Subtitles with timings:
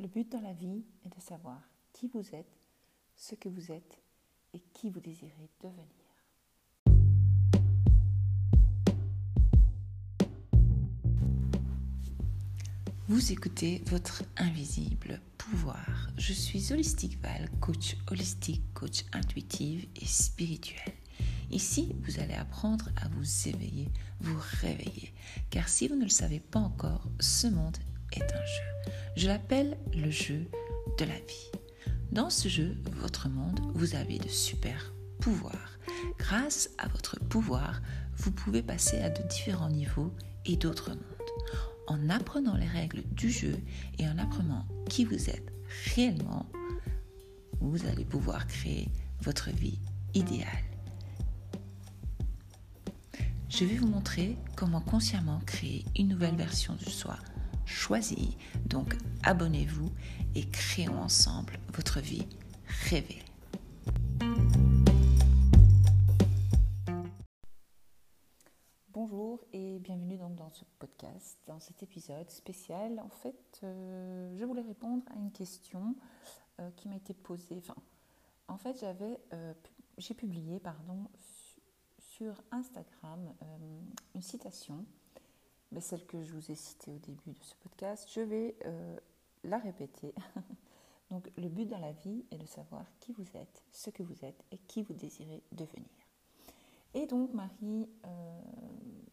[0.00, 1.60] Le but dans la vie est de savoir
[1.92, 2.58] qui vous êtes,
[3.16, 4.00] ce que vous êtes
[4.54, 5.84] et qui vous désirez devenir.
[13.08, 16.08] Vous écoutez votre invisible pouvoir.
[16.16, 20.94] Je suis Holistic Val, coach holistique, coach intuitive et spirituel.
[21.50, 23.90] Ici, vous allez apprendre à vous éveiller,
[24.20, 25.12] vous réveiller.
[25.50, 27.76] Car si vous ne le savez pas encore, ce monde
[28.12, 28.92] est un jeu.
[29.16, 30.46] Je l'appelle le jeu
[30.98, 31.50] de la vie.
[32.12, 35.78] Dans ce jeu, votre monde, vous avez de super pouvoirs.
[36.18, 37.80] Grâce à votre pouvoir,
[38.16, 40.12] vous pouvez passer à de différents niveaux
[40.44, 40.98] et d'autres mondes.
[41.86, 43.56] En apprenant les règles du jeu
[43.98, 45.52] et en apprenant qui vous êtes
[45.94, 46.46] réellement,
[47.60, 48.88] vous allez pouvoir créer
[49.22, 49.78] votre vie
[50.14, 50.48] idéale.
[53.48, 57.18] Je vais vous montrer comment consciemment créer une nouvelle version de soi
[57.70, 58.36] choisie.
[58.66, 59.90] Donc abonnez-vous
[60.34, 62.26] et créons ensemble votre vie
[62.88, 63.22] rêvée.
[68.92, 73.00] Bonjour et bienvenue donc dans ce podcast, dans cet épisode spécial.
[73.00, 75.94] En fait, euh, je voulais répondre à une question
[76.60, 77.62] euh, qui m'a été posée.
[78.48, 79.54] En fait, j'avais, euh,
[79.96, 81.06] j'ai publié, pardon,
[81.98, 83.32] sur Instagram
[84.14, 84.84] une citation
[85.72, 88.96] mais celle que je vous ai citée au début de ce podcast, je vais euh,
[89.44, 90.14] la répéter.
[91.10, 94.24] Donc le but dans la vie est de savoir qui vous êtes, ce que vous
[94.24, 95.88] êtes et qui vous désirez devenir.
[96.94, 98.40] Et donc Marie euh,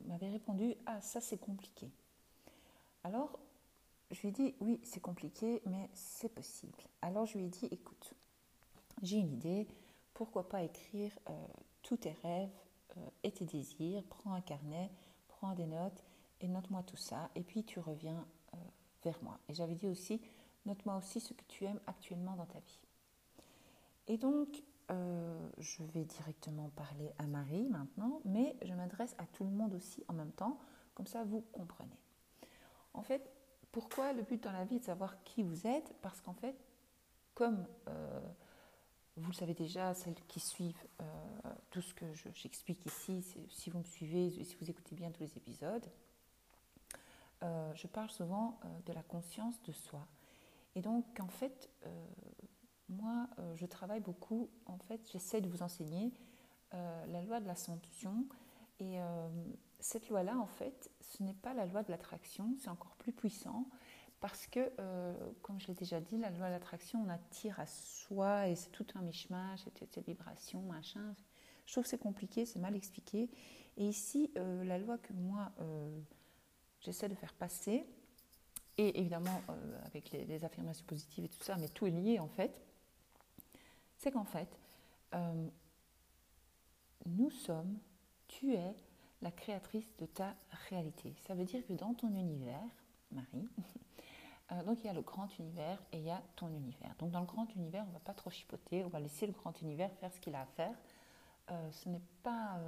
[0.05, 1.89] m'avait répondu, ah ça c'est compliqué.
[3.03, 3.39] Alors
[4.11, 6.77] je lui ai dit, oui c'est compliqué, mais c'est possible.
[7.01, 8.13] Alors je lui ai dit, écoute,
[9.01, 9.67] j'ai une idée,
[10.13, 11.47] pourquoi pas écrire euh,
[11.81, 12.49] tous tes rêves
[13.23, 14.89] et tes désirs, prends un carnet,
[15.27, 16.03] prends des notes
[16.41, 18.57] et note-moi tout ça, et puis tu reviens euh,
[19.03, 19.39] vers moi.
[19.49, 20.21] Et j'avais dit aussi,
[20.65, 22.79] note-moi aussi ce que tu aimes actuellement dans ta vie.
[24.07, 29.43] Et donc, euh, je vais directement parler à Marie maintenant, mais je m'adresse à tout
[29.43, 30.57] le monde aussi en même temps,
[30.93, 31.97] comme ça vous comprenez.
[32.93, 33.29] En fait,
[33.71, 35.93] pourquoi le but dans la vie est de savoir qui vous êtes?
[36.01, 36.55] Parce qu'en fait,
[37.35, 38.21] comme euh,
[39.17, 40.87] vous le savez déjà, celles qui suivent
[41.69, 45.37] tout ce que j'explique ici, si vous me suivez, si vous écoutez bien tous les
[45.37, 45.85] épisodes,
[47.43, 50.07] euh, je parle souvent euh, de la conscience de soi.
[50.75, 52.07] Et donc, en fait, euh,
[52.89, 56.13] moi, je travaille beaucoup, en fait, j'essaie de vous enseigner
[56.71, 58.25] la loi de l'ascension.
[58.79, 58.97] Et
[59.79, 63.65] cette loi-là, en fait, ce n'est pas la loi de l'attraction, c'est encore plus puissant.
[64.21, 64.71] Parce que,
[65.41, 68.69] comme je l'ai déjà dit, la loi de l'attraction, on attire à soi et c'est
[68.69, 71.13] tout un mishmash, c'est cette vibration, machin.
[71.65, 73.29] Je trouve que c'est compliqué, c'est mal expliqué.
[73.75, 75.51] Et ici, la loi que moi,
[76.81, 77.85] j'essaie de faire passer,
[78.77, 82.27] et évidemment euh, avec les, affirmations positives et tout ça, mais tout est lié en
[82.27, 82.61] fait,
[83.97, 84.47] c'est qu'en fait,
[85.15, 85.47] euh,
[87.05, 87.77] nous sommes,
[88.27, 88.75] tu es
[89.21, 90.35] la créatrice de ta
[90.69, 91.15] réalité.
[91.25, 92.61] Ça veut dire que dans ton univers,
[93.11, 93.49] Marie,
[94.51, 96.93] euh, donc il y a le grand univers et il y a ton univers.
[96.99, 99.33] Donc dans le grand univers, on ne va pas trop chipoter, on va laisser le
[99.33, 100.75] grand univers faire ce qu'il a à faire.
[101.71, 102.59] ce n'est pas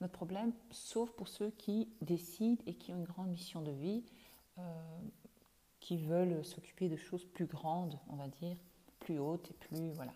[0.00, 4.04] notre problème, sauf pour ceux qui décident et qui ont une grande mission de vie,
[4.58, 4.62] euh,
[5.80, 8.56] qui veulent s'occuper de choses plus grandes, on va dire,
[9.00, 9.90] plus hautes et plus.
[9.92, 10.12] Voilà.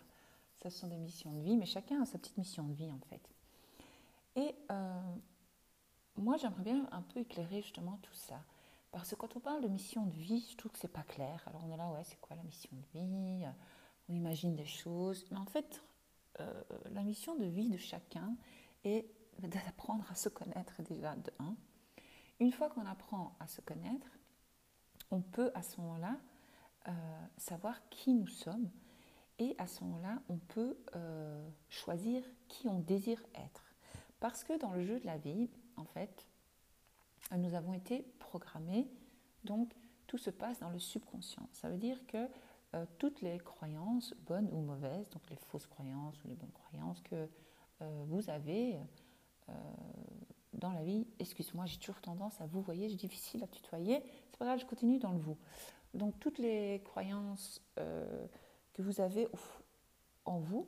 [0.61, 2.91] Ça, ce sont des missions de vie, mais chacun a sa petite mission de vie,
[2.91, 3.29] en fait.
[4.35, 5.15] Et euh,
[6.17, 8.41] moi, j'aimerais bien un peu éclairer justement tout ça.
[8.91, 11.43] Parce que quand on parle de mission de vie, je trouve que c'est pas clair.
[11.47, 13.45] Alors on est là, ouais, c'est quoi la mission de vie?
[14.07, 15.25] On imagine des choses.
[15.31, 15.81] Mais en fait,
[16.39, 18.35] euh, la mission de vie de chacun
[18.83, 19.07] est
[19.39, 21.55] d'apprendre à se connaître déjà de un.
[22.39, 24.07] Une fois qu'on apprend à se connaître,
[25.11, 26.17] on peut à ce moment-là
[26.87, 26.91] euh,
[27.37, 28.69] savoir qui nous sommes
[29.39, 33.73] et à ce moment-là, on peut euh, choisir qui on désire être.
[34.19, 36.27] Parce que dans le jeu de la vie, en fait,
[37.35, 38.89] nous avons été programmés,
[39.43, 39.73] donc
[40.07, 41.47] tout se passe dans le subconscient.
[41.51, 42.29] Ça veut dire que
[42.75, 47.01] euh, toutes les croyances, bonnes ou mauvaises, donc les fausses croyances ou les bonnes croyances
[47.01, 47.29] que
[48.07, 48.79] vous avez,
[49.49, 49.53] euh,
[50.53, 54.01] dans la vie, excuse-moi, j'ai toujours tendance à vous voyez, j'ai difficile à tutoyer,
[54.31, 55.37] c'est pas grave, je continue dans le vous.
[55.93, 58.25] Donc toutes les croyances euh,
[58.73, 59.27] que vous avez
[60.25, 60.67] en vous,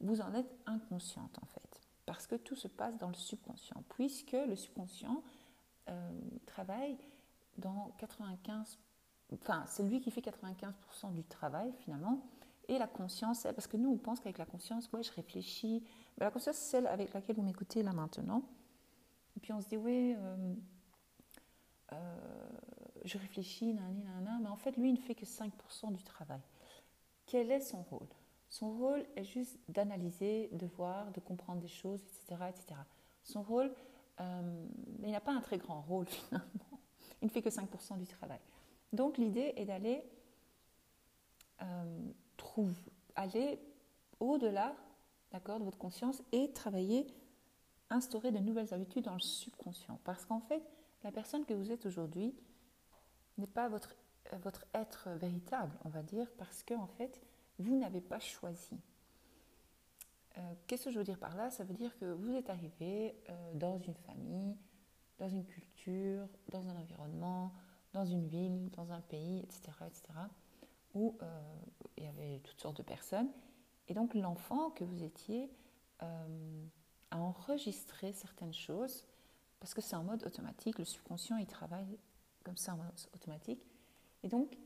[0.00, 4.32] vous en êtes inconsciente en fait, parce que tout se passe dans le subconscient, puisque
[4.32, 5.22] le subconscient
[5.88, 6.10] euh,
[6.46, 6.96] travaille
[7.58, 8.78] dans 95,
[9.32, 12.26] enfin c'est lui qui fait 95% du travail finalement,
[12.68, 15.82] et la conscience, parce que nous on pense qu'avec la conscience, ouais je réfléchis,
[16.24, 18.42] la conscience, c'est celle avec laquelle vous m'écoutez là maintenant.
[19.36, 20.54] Et puis on se dit, oui, euh,
[21.92, 22.16] euh,
[23.04, 26.40] je réfléchis, nanana, mais en fait, lui, il ne fait que 5% du travail.
[27.26, 28.08] Quel est son rôle?
[28.48, 32.42] Son rôle est juste d'analyser, de voir, de comprendre des choses, etc.
[32.48, 32.80] etc.
[33.22, 33.72] Son rôle,
[34.20, 34.66] euh,
[35.02, 36.80] il n'a pas un très grand rôle finalement.
[37.22, 38.40] Il ne fait que 5% du travail.
[38.92, 40.02] Donc l'idée est d'aller
[41.62, 42.00] euh,
[43.14, 43.60] aller
[44.18, 44.74] au-delà
[45.32, 47.06] d'accord, de votre conscience et travailler,
[47.88, 50.00] instaurer de nouvelles habitudes dans le subconscient.
[50.04, 50.62] Parce qu'en fait,
[51.02, 52.34] la personne que vous êtes aujourd'hui
[53.38, 53.94] n'est pas votre,
[54.32, 57.20] euh, votre être véritable, on va dire, parce que en fait,
[57.58, 58.78] vous n'avez pas choisi.
[60.38, 61.50] Euh, qu'est-ce que je veux dire par là?
[61.50, 64.56] Ça veut dire que vous êtes arrivé euh, dans une famille,
[65.18, 67.52] dans une culture, dans un environnement,
[67.92, 70.02] dans une ville, dans un pays, etc., etc.,
[70.94, 71.16] où
[71.96, 73.28] il y avait toutes sortes de personnes.
[73.90, 75.50] Et donc l'enfant que vous étiez
[75.98, 79.04] a enregistré certaines choses
[79.58, 81.98] parce que c'est en mode automatique, le subconscient il travaille
[82.44, 83.66] comme ça en mode automatique.
[84.22, 84.56] Et donc,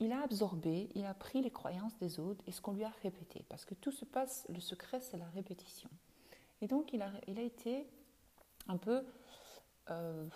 [0.00, 2.92] il a absorbé, il a pris les croyances des autres et ce qu'on lui a
[3.02, 3.44] répété.
[3.48, 5.90] Parce que tout se passe, le secret c'est la répétition.
[6.60, 7.86] Et donc, il a, il a été
[8.68, 9.04] un peu.
[9.90, 10.26] Euh,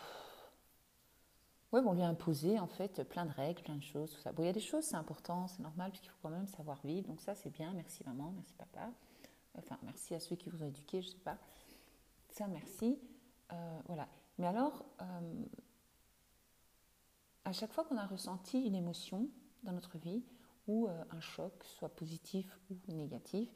[1.72, 4.32] ouais, on lui a imposé en fait plein de règles, plein de choses, tout ça.
[4.32, 6.80] Bon, il y a des choses, c'est important, c'est normal, puisqu'il faut quand même savoir
[6.84, 7.08] vivre.
[7.08, 7.72] Donc, ça, c'est bien.
[7.72, 8.90] Merci maman, merci papa.
[9.56, 11.38] Enfin, merci à ceux qui vous ont éduqué, je sais pas.
[12.30, 12.98] Ça, merci.
[13.52, 14.08] Euh, voilà.
[14.38, 15.44] Mais alors, euh,
[17.44, 19.28] à chaque fois qu'on a ressenti une émotion
[19.64, 20.22] dans notre vie,
[20.68, 23.48] ou euh, un choc, soit positif ou négatif,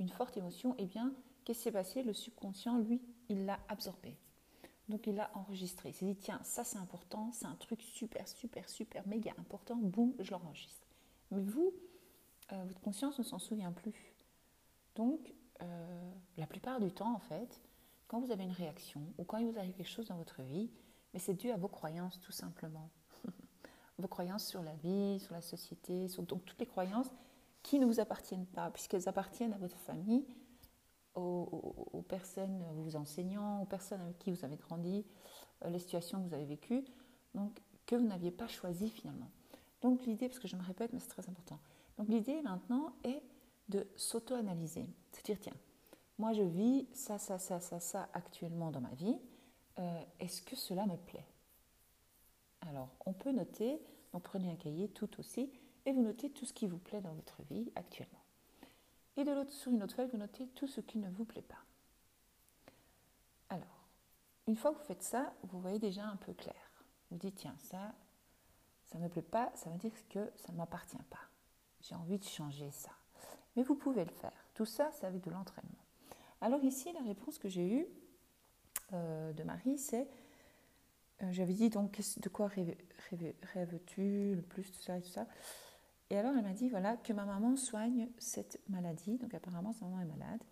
[0.00, 1.14] une forte émotion, eh bien,
[1.44, 2.02] qu'est-ce qui s'est passé?
[2.02, 4.18] Le subconscient, lui, il l'a absorbé.
[4.88, 5.90] Donc il l'a enregistré.
[5.90, 9.76] Il s'est dit, tiens, ça c'est important, c'est un truc super, super, super, méga important,
[9.76, 10.86] boum, je l'enregistre.
[11.30, 11.74] Mais vous,
[12.50, 14.14] votre conscience ne s'en souvient plus.
[14.94, 15.34] Donc,
[16.38, 17.60] la plupart du temps, en fait,
[18.06, 20.70] quand vous avez une réaction ou quand il vous arrive quelque chose dans votre vie,
[21.12, 22.90] mais c'est dû à vos croyances tout simplement.
[23.98, 27.10] vos croyances sur la vie, sur la société, sur donc toutes les croyances
[27.62, 30.24] qui ne vous appartiennent pas, puisqu'elles appartiennent à votre famille,
[31.18, 35.04] aux, personnes, vous enseignants, aux personnes avec qui vous avez grandi,
[35.64, 36.84] euh, les situations que vous avez vécues,
[37.34, 39.30] donc que vous n'aviez pas choisi finalement.
[39.80, 41.58] Donc l'idée, parce que je me répète, mais c'est très important,
[41.96, 43.22] donc l'idée maintenant est
[43.68, 45.56] de s'auto-analyser, de dire tiens,
[46.18, 49.18] moi je vis ça, ça, ça, ça, ça actuellement dans ma vie,
[49.78, 51.26] euh, est-ce que cela me plaît?
[52.62, 53.80] Alors, on peut noter,
[54.12, 55.52] donc prenez un cahier tout aussi,
[55.86, 58.17] et vous notez tout ce qui vous plaît dans votre vie actuellement.
[59.18, 61.42] Et de l'autre, sur une autre feuille, vous notez tout ce qui ne vous plaît
[61.42, 61.58] pas.
[63.50, 63.88] Alors,
[64.46, 66.54] une fois que vous faites ça, vous voyez déjà un peu clair.
[67.10, 67.94] Vous dites, tiens, ça,
[68.84, 71.28] ça ne me plaît pas, ça veut dire que ça ne m'appartient pas.
[71.82, 72.92] J'ai envie de changer ça.
[73.56, 74.32] Mais vous pouvez le faire.
[74.54, 75.84] Tout ça, c'est avec de l'entraînement.
[76.40, 77.86] Alors ici, la réponse que j'ai eue
[78.92, 80.08] euh, de Marie, c'est
[81.22, 85.26] euh, j'avais dit donc de quoi rêves-tu le plus, tout ça et tout ça?
[86.10, 89.84] Et alors elle m'a dit voilà que ma maman soigne cette maladie, donc apparemment sa
[89.86, 90.42] maman est malade,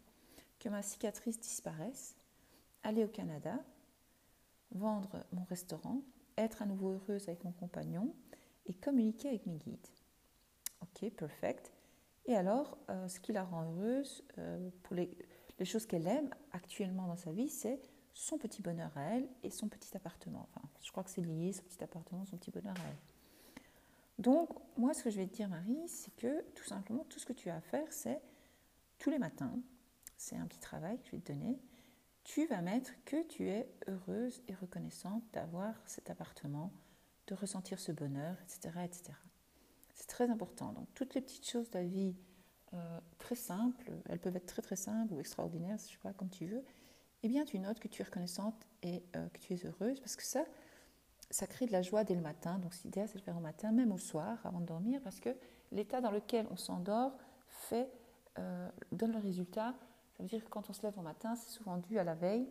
[0.59, 2.17] que ma cicatrice disparaisse,
[2.83, 3.59] aller au Canada,
[4.71, 6.03] vendre mon restaurant,
[6.37, 8.15] être à nouveau heureuse avec mon compagnon
[8.67, 9.89] et communiquer avec mes guides.
[10.83, 11.73] Ok, perfect.
[12.27, 14.25] Et alors, euh, ce qui la rend heureuse,
[14.83, 15.17] pour les,
[15.59, 17.81] les choses qu'elle aime actuellement dans sa vie, c'est
[18.13, 20.49] son petit bonheur à elle et son petit appartement.
[20.51, 22.97] Enfin, je crois que c'est lié, son petit appartement, son petit bonheur à elle.
[24.19, 27.27] Donc, moi, ce que je vais te dire, Marie, c'est que tout simplement, tout ce
[27.27, 28.21] que tu as à faire, c'est
[28.99, 29.61] tous les matins,
[30.17, 31.59] c'est un petit travail que je vais te donner,
[32.25, 36.73] tu vas mettre que tu es heureuse et reconnaissante d'avoir cet appartement,
[37.27, 38.79] de ressentir ce bonheur, etc.
[38.85, 39.13] etc.
[39.95, 40.73] C'est très important.
[40.73, 42.17] Donc, toutes les petites choses de la vie
[42.75, 46.31] euh, très simples, elles peuvent être très très simples ou extraordinaires, je sais pas, comme
[46.31, 46.65] tu veux,
[47.23, 50.17] eh bien tu notes que tu es reconnaissante et euh, que tu es heureuse parce
[50.17, 50.45] que ça,
[51.31, 52.59] ça crée de la joie dès le matin.
[52.59, 55.21] Donc l'idée, c'est de le faire au matin, même au soir, avant de dormir, parce
[55.21, 55.31] que
[55.73, 57.13] l'état dans lequel on s'endort
[57.49, 57.91] fait,
[58.39, 59.75] euh, donne le résultat.
[60.17, 62.15] Ça veut dire que quand on se lève au matin, c'est souvent dû à la
[62.15, 62.49] veille.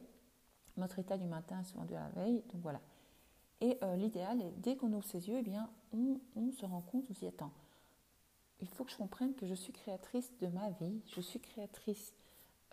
[0.78, 2.44] Notre état du matin est souvent dû à la veille.
[2.54, 2.82] Donc voilà.
[3.62, 7.06] Et l'idéal est, dès qu'on ouvre ses yeux, eh bien, on, on se rend compte,
[7.10, 7.52] on s'y attend
[8.62, 12.14] il faut que je comprenne que je suis créatrice de ma vie, je suis créatrice,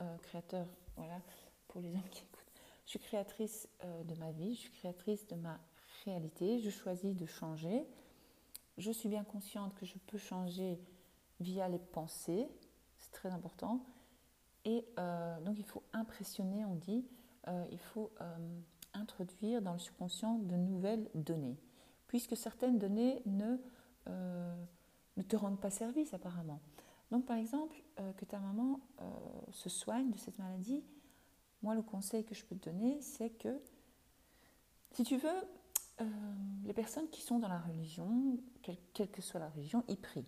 [0.01, 0.67] euh, créateur,
[0.97, 1.21] voilà,
[1.69, 2.53] pour les hommes qui écoutent,
[2.85, 5.59] je suis créatrice euh, de ma vie, je suis créatrice de ma
[6.07, 7.87] je choisis de changer,
[8.79, 10.81] je suis bien consciente que je peux changer
[11.41, 12.49] via les pensées,
[12.99, 13.85] c'est très important,
[14.65, 17.05] et euh, donc il faut impressionner, on dit,
[17.73, 18.13] il faut
[18.95, 21.59] introduire dans le subconscient de nouvelles données,
[22.07, 23.59] puisque certaines données ne
[25.17, 26.61] ne te rendent pas service apparemment.
[27.11, 29.05] Donc par exemple, euh, que ta maman euh,
[29.51, 30.83] se soigne de cette maladie,
[31.63, 33.61] moi le conseil que je peux te donner, c'est que
[34.93, 35.49] si tu veux,
[36.03, 40.27] euh, les personnes qui sont dans la religion, quelle, que soit la religion, ils prient.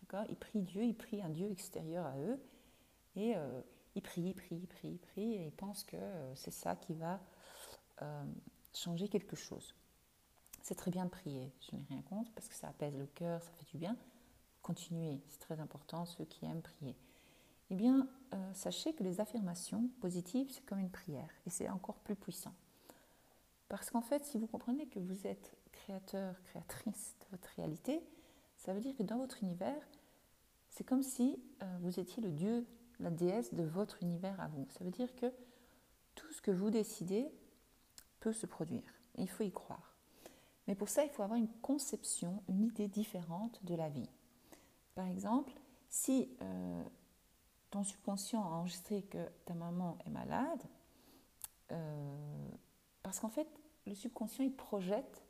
[0.00, 0.26] D'accord?
[0.28, 2.40] Ils prient Dieu, ils prient un Dieu extérieur à eux.
[3.16, 3.60] Et euh,
[3.94, 5.34] ils prient, ils prient, ils prient, ils prient.
[5.34, 7.20] Et ils pensent que euh, c'est ça qui va
[8.74, 9.76] changer quelque chose.
[10.60, 13.40] C'est très bien de prier, je n'ai rien contre, parce que ça apaise le cœur,
[13.40, 13.96] ça fait du bien.
[14.60, 16.96] Continuez, c'est très important, ceux qui aiment prier.
[17.70, 18.08] Eh bien,
[18.54, 22.54] sachez que les affirmations positives, c'est comme une prière, et c'est encore plus puissant.
[23.72, 28.02] Parce qu'en fait, si vous comprenez que vous êtes créateur, créatrice de votre réalité,
[28.58, 29.88] ça veut dire que dans votre univers,
[30.68, 32.66] c'est comme si euh, vous étiez le dieu,
[33.00, 34.66] la déesse de votre univers à vous.
[34.72, 35.32] Ça veut dire que
[36.14, 37.32] tout ce que vous décidez
[38.20, 38.92] peut se produire.
[39.16, 39.96] Il faut y croire.
[40.68, 44.10] Mais pour ça, il faut avoir une conception, une idée différente de la vie.
[44.94, 45.54] Par exemple,
[45.88, 46.84] si euh,
[47.70, 50.62] ton subconscient a enregistré que ta maman est malade,
[51.70, 52.48] euh,
[53.02, 53.48] parce qu'en fait,
[53.86, 55.24] le subconscient, il projette,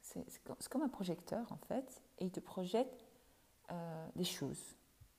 [0.00, 0.24] c'est
[0.68, 3.06] comme un projecteur en fait, et il te projette
[3.70, 4.76] euh, des choses.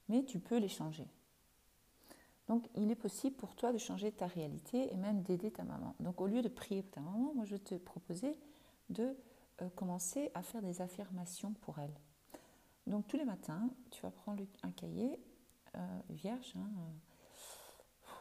[0.10, 1.07] Mais tu peux les changer.
[2.48, 5.96] Donc, il est possible pour toi de changer ta réalité et même d'aider ta maman.
[6.00, 8.39] Donc, au lieu de prier pour ta maman, moi, je te proposer
[8.89, 9.17] de
[9.62, 11.93] euh, commencer à faire des affirmations pour elle.
[12.86, 15.19] Donc, tous les matins, tu vas prendre un cahier
[15.75, 16.53] euh, vierge.
[16.55, 16.69] Hein,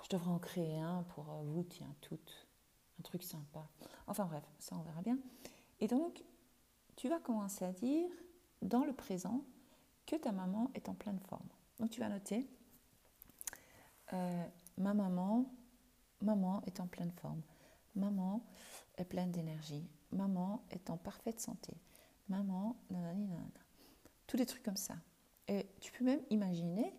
[0.03, 2.46] je devrais en créer un pour vous, tiens, toutes
[2.99, 3.69] un truc sympa.
[4.07, 5.19] Enfin bref, ça on verra bien.
[5.81, 6.23] Et donc,
[6.97, 8.09] tu vas commencer à dire
[8.63, 9.45] dans le présent
[10.07, 11.49] que ta maman est en pleine forme.
[11.79, 12.49] Donc tu vas noter,
[14.13, 14.47] euh,
[14.79, 15.45] ma maman,
[16.23, 17.43] maman est en pleine forme.
[17.95, 18.43] Maman
[18.97, 19.87] est pleine d'énergie.
[20.13, 21.75] Maman est en parfaite santé.
[22.29, 23.37] Maman, nanana,
[24.27, 24.97] Tous des trucs comme ça.
[25.49, 26.93] Et tu peux même imaginer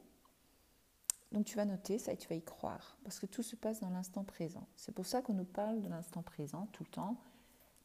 [1.32, 3.80] donc tu vas noter ça et tu vas y croire, parce que tout se passe
[3.82, 4.68] dans l'instant présent.
[4.76, 7.18] C'est pour ça qu'on nous parle de l'instant présent tout le temps,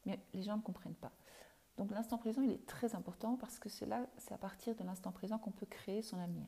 [0.06, 1.12] mais les gens ne comprennent pas.
[1.76, 5.10] Donc l'instant présent, il est très important parce que c'est c'est à partir de l'instant
[5.10, 6.46] présent qu'on peut créer son avenir.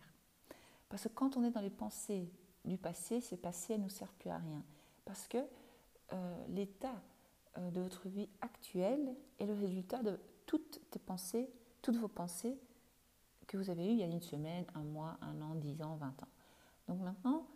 [0.89, 2.31] Parce que quand on est dans les pensées
[2.65, 4.63] du passé, ces passés ne nous servent plus à rien.
[5.05, 5.39] Parce que
[6.13, 7.03] euh, l'état
[7.59, 11.51] euh, de votre vie actuelle est le résultat de toutes tes pensées,
[11.83, 12.59] toutes vos pensées
[13.47, 15.97] que vous avez eues il y a une semaine, un mois, un an, dix ans,
[15.97, 16.29] vingt ans.
[16.89, 17.47] Donc maintenant,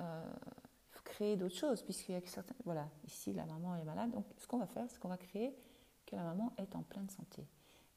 [0.00, 0.32] euh,
[0.90, 2.56] il faut créer d'autres choses, puisqu'il y a certaines...
[2.64, 4.10] Voilà, ici, la maman est malade.
[4.10, 5.56] Donc ce qu'on va faire, c'est qu'on va créer
[6.06, 7.46] que la maman est en pleine santé.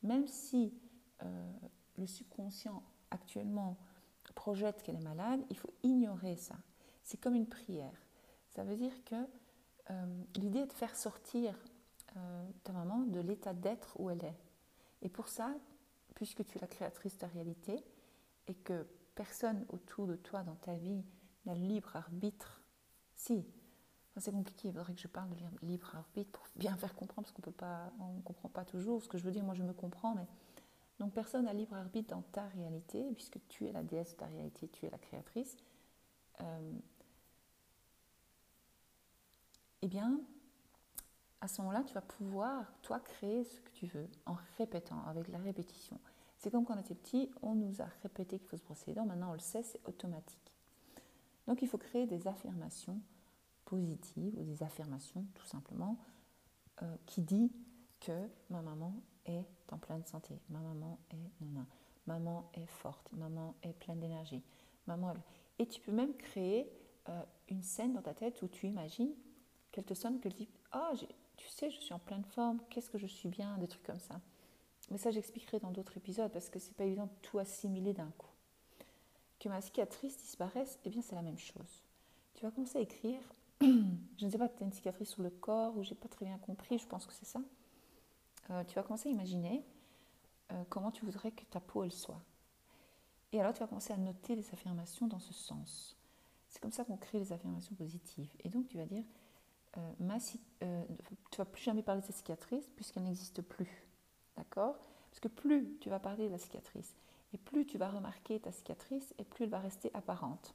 [0.04, 0.74] Même si
[1.24, 1.52] euh,
[1.98, 3.78] le subconscient actuellement
[4.36, 6.56] projette qu'elle est malade, il faut ignorer ça.
[7.04, 8.06] C'est comme une prière.
[8.50, 9.16] Ça veut dire que
[9.90, 11.56] euh, l'idée est de faire sortir
[12.66, 14.38] ta maman de l'état d'être où elle est.
[15.02, 15.56] Et pour ça,
[16.14, 17.84] puisque tu es la créatrice de ta réalité
[18.48, 18.86] et que
[19.22, 21.04] personne autour de toi dans ta vie
[21.46, 22.64] n'a le libre arbitre.
[23.14, 23.46] Si,
[24.18, 25.36] c'est compliqué, il faudrait que je parle de
[25.68, 29.24] libre arbitre pour bien faire comprendre, parce qu'on ne comprend pas toujours ce que je
[29.24, 30.26] veux dire, moi je me comprends, mais
[30.98, 34.26] donc personne n'a libre arbitre dans ta réalité, puisque tu es la déesse de ta
[34.26, 35.56] réalité, tu es la créatrice.
[36.42, 36.74] Euh,
[39.84, 40.20] eh bien,
[41.42, 45.28] à ce moment-là, tu vas pouvoir, toi, créer ce que tu veux en répétant, avec
[45.28, 46.00] la répétition.
[46.42, 48.94] C'est comme quand on était petit, on nous a répété qu'il faut se brosser les
[48.96, 50.52] dents, maintenant on le sait, c'est automatique.
[51.46, 53.00] Donc il faut créer des affirmations
[53.64, 56.00] positives ou des affirmations tout simplement
[56.82, 57.52] euh, qui dit
[58.00, 58.96] que ma maman
[59.28, 61.68] est en pleine santé, ma maman est non,
[62.08, 64.44] maman est forte, maman est pleine d'énergie,
[64.88, 65.14] maman
[65.60, 66.72] Et tu peux même créer
[67.08, 69.14] euh, une scène dans ta tête où tu imagines
[69.72, 70.92] qu'elle te sonne, qu'elle dit «Ah,
[71.38, 74.00] tu sais, je suis en pleine forme, qu'est-ce que je suis bien», des trucs comme
[74.00, 74.20] ça.
[74.92, 78.12] Mais ça, j'expliquerai dans d'autres épisodes parce que c'est pas évident de tout assimiler d'un
[78.18, 78.30] coup.
[79.40, 81.84] Que ma cicatrice disparaisse, eh bien, c'est la même chose.
[82.36, 83.22] Tu vas commencer à écrire.
[83.62, 86.26] je ne sais pas, tu as une cicatrice sur le corps ou j'ai pas très
[86.26, 87.42] bien compris, je pense que c'est ça.
[88.50, 89.64] Euh, tu vas commencer à imaginer
[90.52, 92.22] euh, comment tu voudrais que ta peau elle soit.
[93.32, 95.96] Et alors, tu vas commencer à noter les affirmations dans ce sens.
[96.50, 98.30] C'est comme ça qu'on crée les affirmations positives.
[98.44, 99.06] Et donc, tu vas dire,
[99.78, 100.18] euh, ma,
[100.64, 100.84] euh,
[101.32, 103.88] tu vas plus jamais parler de cette cicatrice puisqu'elle n'existe plus.
[104.38, 104.76] D'accord?
[105.10, 106.96] Parce que plus tu vas parler de la cicatrice,
[107.34, 110.54] et plus tu vas remarquer ta cicatrice, et plus elle va rester apparente.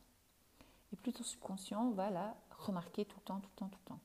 [0.92, 3.88] Et plus ton subconscient va la remarquer tout le temps, tout le temps, tout le
[3.88, 4.00] temps.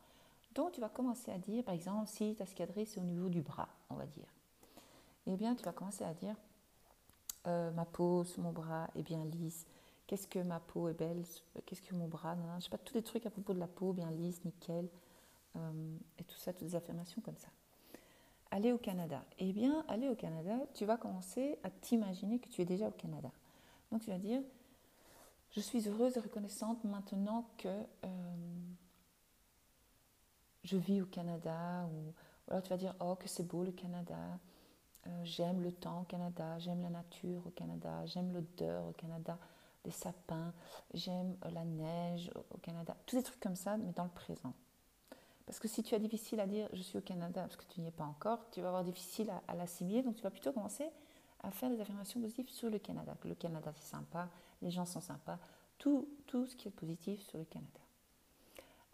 [0.55, 3.41] Donc tu vas commencer à dire, par exemple, si ta cicatrice est au niveau du
[3.41, 4.27] bras, on va dire,
[5.25, 6.35] eh bien tu vas commencer à dire,
[7.47, 9.65] euh, ma peau sur mon bras est bien lisse,
[10.07, 11.23] qu'est-ce que ma peau est belle,
[11.65, 13.67] qu'est-ce que mon bras, non, je sais pas, tous les trucs à propos de la
[13.67, 14.89] peau, bien lisse, nickel,
[15.55, 17.47] euh, et tout ça, toutes des affirmations comme ça
[18.51, 19.23] aller au Canada.
[19.39, 22.91] Eh bien, aller au Canada, tu vas commencer à t'imaginer que tu es déjà au
[22.91, 23.31] Canada.
[23.91, 24.41] Donc, tu vas dire,
[25.51, 28.07] je suis heureuse et reconnaissante maintenant que euh,
[30.63, 32.13] je vis au Canada ou
[32.47, 34.39] alors tu vas dire, oh, que c'est beau le Canada,
[35.07, 39.37] euh, j'aime le temps au Canada, j'aime la nature au Canada, j'aime l'odeur au Canada,
[39.83, 40.53] des sapins,
[40.93, 42.95] j'aime euh, la neige au Canada.
[43.05, 44.53] Tous des trucs comme ça, mais dans le présent.
[45.51, 47.81] Parce que si tu as difficile à dire je suis au Canada parce que tu
[47.81, 50.01] n'y es pas encore, tu vas avoir difficile à, à l'assimiler.
[50.01, 50.89] Donc tu vas plutôt commencer
[51.43, 53.17] à faire des affirmations positives sur le Canada.
[53.19, 54.29] Que le Canada c'est sympa,
[54.61, 55.37] les gens sont sympas,
[55.77, 57.81] tout, tout ce qui est positif sur le Canada.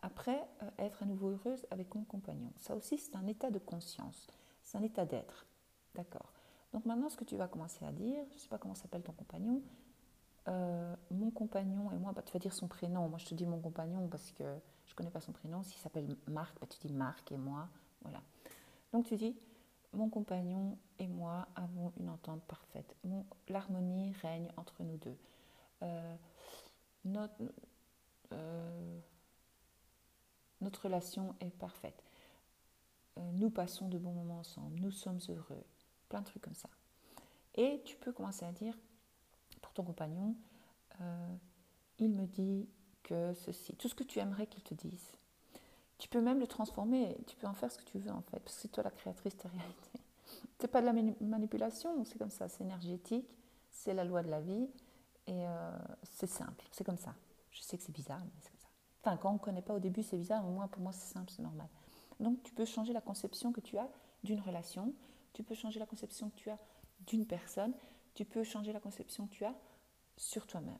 [0.01, 2.51] Après, euh, être à nouveau heureuse avec mon compagnon.
[2.55, 4.25] Ça aussi, c'est un état de conscience,
[4.63, 5.45] c'est un état d'être.
[5.93, 6.33] D'accord
[6.73, 9.03] Donc maintenant, ce que tu vas commencer à dire, je ne sais pas comment s'appelle
[9.03, 9.61] ton compagnon,
[10.47, 13.07] euh, mon compagnon et moi, bah, tu vas dire son prénom.
[13.09, 14.43] Moi, je te dis mon compagnon parce que
[14.87, 15.63] je ne connais pas son prénom.
[15.63, 17.67] S'il s'appelle Marc, bah, tu dis Marc et moi.
[18.01, 18.21] Voilà.
[18.91, 19.35] Donc tu dis,
[19.93, 22.95] mon compagnon et moi avons une entente parfaite.
[23.47, 25.17] L'harmonie règne entre nous deux.
[25.83, 26.15] Euh,
[27.05, 27.35] notre,
[28.33, 28.99] euh,
[30.61, 32.03] notre relation est parfaite.
[33.33, 34.79] nous passons de bons moments ensemble.
[34.79, 35.63] Nous sommes heureux.
[36.09, 36.69] Plein de trucs comme ça.
[37.55, 38.77] Et tu peux commencer à dire,
[39.77, 40.35] ton compagnon,
[41.01, 41.35] euh,
[41.99, 42.67] il me dit
[43.35, 45.11] ceci, tout ce que tu aimerais qu'il te dise.
[45.97, 48.39] Tu peux même le transformer, tu peux en faire ce que tu veux en fait,
[48.39, 49.89] parce que c'est toi la créatrice de ta réalité.
[50.59, 53.29] C'est pas de la manipulation, c'est comme ça, c'est énergétique,
[53.69, 54.67] c'est la loi de la vie
[55.25, 55.71] et euh,
[56.03, 57.15] c'est simple, c'est comme ça.
[57.51, 58.67] Je sais que c'est bizarre, mais c'est comme ça.
[59.03, 61.13] Enfin, quand on ne connaît pas au début, c'est bizarre, mais moi, pour moi, c'est
[61.13, 61.67] simple, c'est normal.
[62.19, 63.87] Donc, tu peux changer la conception que tu as
[64.23, 64.93] d'une relation,
[65.33, 66.59] tu peux changer la conception que tu as
[67.01, 67.73] d'une personne,
[68.13, 69.53] tu peux changer la conception que tu as
[70.17, 70.79] sur toi-même.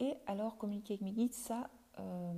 [0.00, 2.32] Et alors, communiquer avec mes guides, ça, euh,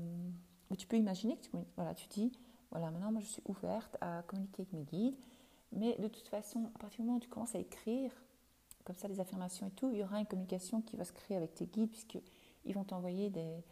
[0.76, 2.32] tu peux imaginer que tu, voilà, tu dis,
[2.70, 5.16] voilà, maintenant, moi, je suis ouverte à communiquer avec mes guides,
[5.72, 8.12] mais de toute façon, à partir du moment où tu commences à écrire,
[8.84, 11.36] comme ça, les affirmations et tout, il y aura une communication qui va se créer
[11.36, 13.64] avec tes guides, puisqu'ils vont t'envoyer des,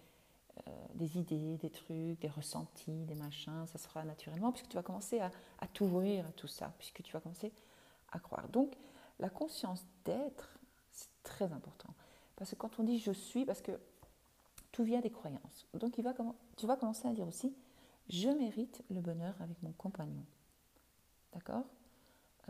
[0.67, 4.83] euh, des idées, des trucs, des ressentis, des machins, ça sera naturellement, puisque tu vas
[4.83, 5.31] commencer à
[5.73, 7.53] t'ouvrir à tout ça, puisque tu vas commencer
[8.11, 8.49] à croire.
[8.49, 8.77] Donc,
[9.19, 10.59] la conscience d'être,
[10.91, 11.95] c'est très important.
[12.45, 13.73] Parce que quand on dit je suis, parce que
[14.71, 15.67] tout vient des croyances.
[15.73, 16.13] Donc il va,
[16.59, 17.55] tu vas commencer à dire aussi
[18.11, 20.27] je mérite le bonheur avec mon compagnon.
[21.33, 21.65] D'accord?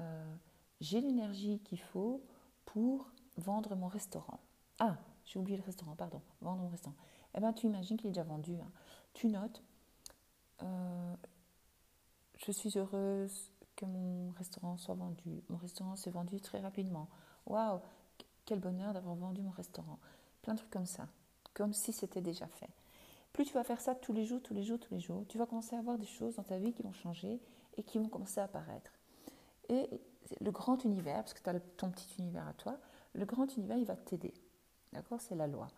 [0.00, 0.34] Euh,
[0.80, 2.20] J'ai l'énergie qu'il faut
[2.64, 4.40] pour vendre mon restaurant.
[4.80, 6.20] Ah, j'ai oublié le restaurant, pardon.
[6.40, 6.96] Vendre mon restaurant.
[7.36, 8.56] Eh bien, tu imagines qu'il est déjà vendu.
[8.56, 8.72] Hein.
[9.12, 9.62] Tu notes
[10.64, 11.14] euh,
[12.44, 15.44] je suis heureuse que mon restaurant soit vendu.
[15.48, 17.08] Mon restaurant s'est vendu très rapidement.
[17.46, 17.78] Waouh
[18.44, 19.98] quel bonheur d'avoir vendu mon restaurant.
[20.42, 21.08] Plein de trucs comme ça,
[21.54, 22.70] comme si c'était déjà fait.
[23.32, 25.38] Plus tu vas faire ça tous les jours, tous les jours, tous les jours, tu
[25.38, 27.40] vas commencer à avoir des choses dans ta vie qui vont changer
[27.76, 28.92] et qui vont commencer à apparaître.
[29.68, 29.88] Et
[30.40, 32.78] le grand univers, parce que tu as ton petit univers à toi,
[33.14, 34.34] le grand univers, il va t'aider.
[34.92, 35.20] D'accord?
[35.20, 35.68] C'est la loi.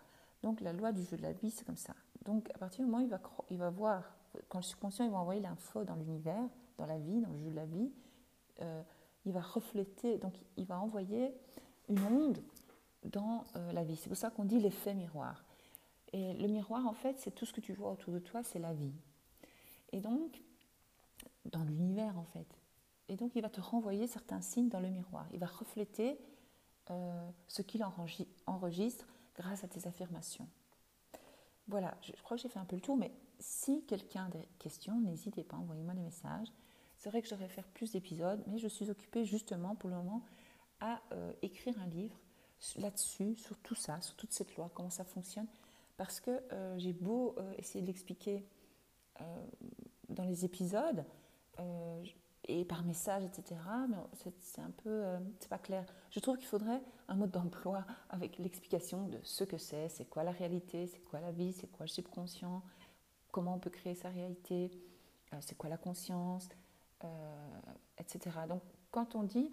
[0.42, 1.94] Donc la loi du jeu de la vie, c'est comme ça.
[2.24, 4.02] Donc à partir du moment où il va, il va voir,
[4.48, 7.50] quand le subconscient, il va envoyer l'info dans l'univers, dans la vie, dans le jeu
[7.50, 7.90] de la vie,
[8.60, 8.82] euh,
[9.24, 11.32] il va refléter, donc il va envoyer
[11.88, 12.38] une onde
[13.06, 13.96] dans euh, la vie.
[13.96, 15.44] C'est pour ça qu'on dit l'effet miroir.
[16.12, 18.58] Et le miroir, en fait, c'est tout ce que tu vois autour de toi, c'est
[18.58, 18.94] la vie.
[19.92, 20.42] Et donc,
[21.46, 22.46] dans l'univers, en fait.
[23.08, 25.26] Et donc, il va te renvoyer certains signes dans le miroir.
[25.32, 26.18] Il va refléter
[26.90, 27.84] euh, ce qu'il
[28.46, 30.48] enregistre grâce à tes affirmations.
[31.68, 34.48] Voilà, je crois que j'ai fait un peu le tour, mais si quelqu'un a des
[34.58, 36.48] questions, n'hésitez pas, envoyez-moi des messages.
[36.96, 39.96] C'est vrai que je devrais faire plus d'épisodes, mais je suis occupée justement pour le
[39.96, 40.22] moment
[40.80, 42.16] à euh, écrire un livre
[42.76, 45.46] là-dessus, sur tout ça, sur toute cette loi, comment ça fonctionne,
[45.96, 48.44] parce que euh, j'ai beau euh, essayer de l'expliquer
[50.10, 51.06] dans les épisodes
[52.44, 53.96] et par message, etc., mais
[54.40, 55.04] c'est un peu,
[55.38, 55.86] c'est pas clair.
[56.10, 60.22] Je trouve qu'il faudrait un mode d'emploi avec l'explication de ce que c'est, c'est quoi
[60.22, 62.62] la réalité, c'est quoi la vie, c'est quoi le subconscient,
[63.32, 64.70] comment on peut créer sa réalité,
[65.40, 66.50] c'est quoi la conscience,
[67.98, 68.36] etc.
[68.46, 69.50] Donc quand on dit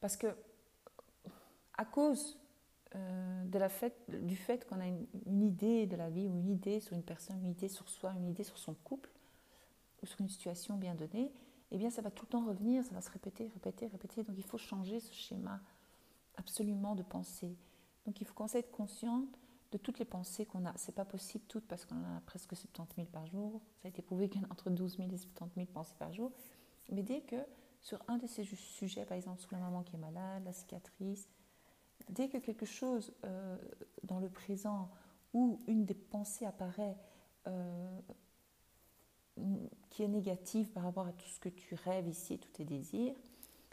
[0.00, 0.34] parce que,
[1.76, 2.38] à cause
[2.96, 3.68] euh, de la
[4.08, 7.38] du fait qu'on a une, idée de la vie ou une idée sur une personne,
[7.38, 9.10] une idée sur soi, une idée sur son couple
[10.02, 11.32] ou sur une situation bien donnée,
[11.70, 14.24] eh bien ça va tout le temps revenir, ça va se répéter, répéter, répéter.
[14.24, 15.60] Donc il faut changer ce schéma
[16.36, 17.56] absolument de pensée.
[18.06, 19.28] Donc il faut commencer à être consciente
[19.70, 20.72] de toutes les pensées qu'on a.
[20.76, 23.60] C'est pas possible toutes parce qu'on en a presque 70 000 par jour.
[23.82, 25.94] Ça a été prouvé qu'il y en a entre 12 000 et 70 000 pensées
[25.98, 26.32] par jour.
[26.90, 27.36] Mais dès que
[27.80, 31.28] sur un de ces sujets, par exemple sur la maman qui est malade, la cicatrice,
[32.08, 33.56] dès que quelque chose euh,
[34.02, 34.90] dans le présent
[35.32, 36.96] ou une des pensées apparaît
[37.46, 38.00] euh,
[39.90, 43.14] qui est négative par rapport à tout ce que tu rêves ici, tous tes désirs,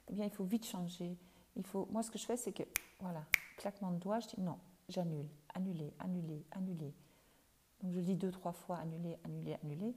[0.09, 1.17] eh bien il faut vite changer.
[1.55, 2.63] Il faut, moi ce que je fais c'est que,
[2.99, 3.25] voilà,
[3.57, 4.59] claquement de doigts, je dis non,
[4.89, 6.93] j'annule, annuler, annuler, annuler.
[7.81, 9.95] Donc je dis deux, trois fois annuler, annuler, annuler,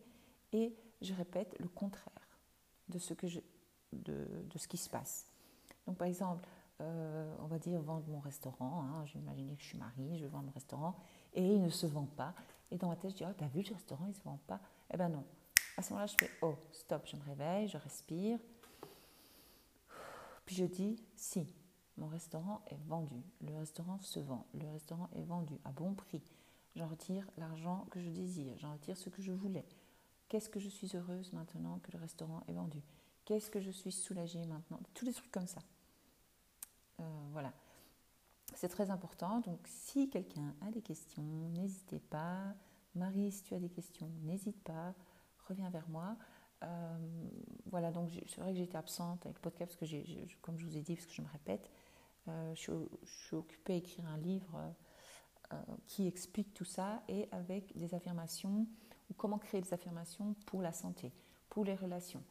[0.52, 2.12] et je répète le contraire.
[2.88, 3.40] de ce, que je,
[3.92, 5.26] de, de ce qui se passe.
[5.86, 6.46] Donc par exemple,
[6.80, 10.30] euh, on va dire vendre mon restaurant, hein, imaginer que je suis mariée, je vais
[10.30, 10.96] vendre mon restaurant,
[11.34, 12.34] et il ne se vend pas.
[12.70, 14.38] Et dans ma tête, je dis, oh, t'as vu le restaurant, il ne se vend
[14.46, 14.60] pas
[14.92, 15.24] Eh ben non.
[15.76, 18.38] À ce moment-là, je fais, oh, stop, je me réveille, je respire.
[20.46, 21.54] Puis je dis, si,
[21.96, 26.22] mon restaurant est vendu, le restaurant se vend, le restaurant est vendu à bon prix.
[26.76, 29.66] J'en retire l'argent que je désire, j'en retire ce que je voulais.
[30.28, 32.82] Qu'est-ce que je suis heureuse maintenant que le restaurant est vendu?
[33.24, 34.80] Qu'est-ce que je suis soulagée maintenant?
[34.94, 35.60] Tous les trucs comme ça.
[37.00, 37.52] Euh, voilà.
[38.54, 39.40] C'est très important.
[39.40, 42.54] Donc, si quelqu'un a des questions, n'hésitez pas.
[42.94, 44.94] Marie, si tu as des questions, n'hésite pas.
[45.48, 46.16] Reviens vers moi.
[46.62, 46.98] Euh,
[47.66, 50.66] voilà, donc c'est vrai que j'étais absente avec le podcast parce que, j'ai, comme je
[50.66, 51.70] vous ai dit, parce que je me répète,
[52.28, 52.72] euh, je,
[53.04, 54.74] suis, occupée à écrire un livre
[55.88, 58.68] qui explique tout ça et avec des affirmations
[59.10, 61.12] ou comment créer des affirmations pour la santé,
[61.48, 62.22] pour les relations,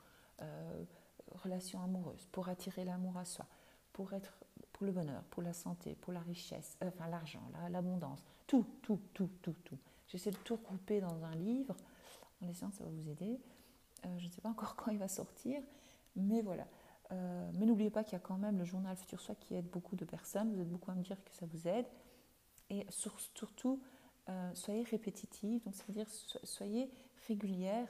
[1.33, 3.45] relations amoureuses, pour attirer l'amour à soi,
[3.91, 4.38] pour être
[4.79, 9.01] pour le bonheur, pour la santé, pour la richesse, euh, enfin l'argent, l'abondance, tout, tout,
[9.13, 9.77] tout, tout, tout.
[10.07, 11.75] J'essaie de tout regrouper dans un livre,
[12.41, 13.41] en essayant ça va vous aider.
[14.05, 15.61] Euh, je ne sais pas encore quand il va sortir,
[16.15, 16.65] mais voilà.
[17.11, 19.69] Euh, mais n'oubliez pas qu'il y a quand même le journal Futur Soi qui aide
[19.69, 20.53] beaucoup de personnes.
[20.53, 21.85] Vous êtes beaucoup à me dire que ça vous aide.
[22.69, 23.81] Et surtout,
[24.53, 26.07] soyez répétitive, donc c'est-à-dire
[26.43, 26.89] soyez
[27.27, 27.87] régulière,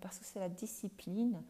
[0.00, 1.40] parce que c'est la discipline.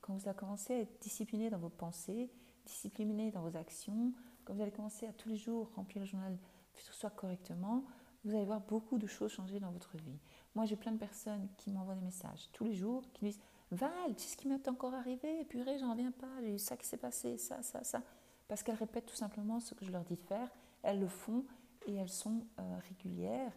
[0.00, 2.30] Quand vous avez commencé à être discipliné dans vos pensées,
[2.64, 4.12] discipliné dans vos actions,
[4.44, 6.38] quand vous allez commencer à tous les jours remplir le journal
[6.72, 7.84] Futur Soi correctement,
[8.24, 10.18] vous allez voir beaucoup de choses changer dans votre vie.
[10.54, 13.40] Moi, j'ai plein de personnes qui m'envoient des messages tous les jours, qui me disent
[13.70, 15.44] Val, tu sais ce qui m'est encore arrivé?
[15.44, 18.02] Purée, j'en reviens pas, j'ai eu ça qui s'est passé, ça, ça, ça.
[18.48, 20.48] Parce qu'elles répètent tout simplement ce que je leur dis de faire,
[20.82, 21.44] elles le font
[21.86, 23.52] et elles sont euh, régulières.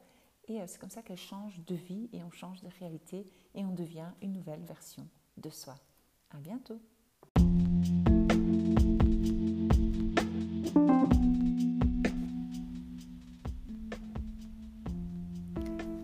[0.48, 3.64] Et euh, c'est comme ça qu'elles changent de vie et on change de réalité et
[3.64, 5.76] on devient une nouvelle version de soi.
[6.32, 6.80] À bientôt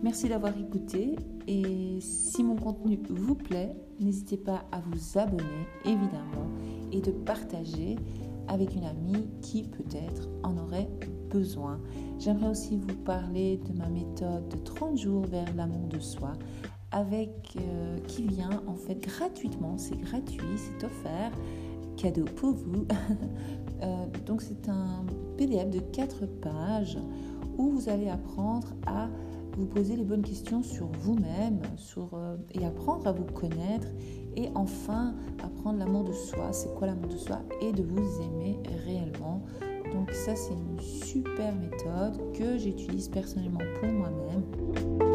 [0.02, 6.48] Merci d'avoir écouté et si mon contenu vous plaît, n'hésitez pas à vous abonner évidemment
[6.92, 7.96] et de partager
[8.48, 10.88] avec une amie qui peut-être en aurait
[11.30, 11.80] besoin.
[12.18, 16.32] J'aimerais aussi vous parler de ma méthode de 30 jours vers l'amour de soi
[16.90, 21.32] avec euh, qui vient en fait gratuitement, c'est gratuit, c'est offert,
[21.96, 22.86] cadeau pour vous.
[23.80, 26.98] Euh, donc c'est un PDF de 4 pages
[27.58, 29.08] où vous allez apprendre à
[29.56, 33.86] vous poser les bonnes questions sur vous-même sur, euh, et apprendre à vous connaître
[34.34, 37.38] et enfin apprendre l'amour de soi, c'est quoi l'amour de soi?
[37.60, 39.44] Et de vous aimer réellement.
[39.92, 45.07] Donc ça c'est une super méthode que j'utilise personnellement pour moi-même.